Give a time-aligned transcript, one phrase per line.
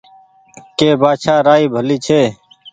[0.77, 2.21] ڪي بآڇآ رآئي ڀلي ڇي